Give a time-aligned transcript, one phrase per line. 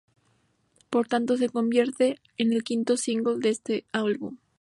[0.89, 4.37] Por lo tanto, se convierte en el quinto single de este álbum.